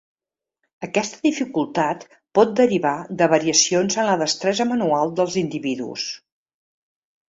Aquesta 0.87 1.19
dificultat 1.27 2.07
pot 2.39 2.57
derivar 2.61 2.95
de 3.21 3.29
variacions 3.37 4.01
en 4.03 4.11
la 4.13 4.19
destresa 4.27 4.71
manual 4.75 5.19
dels 5.23 5.41
individus. 5.49 6.13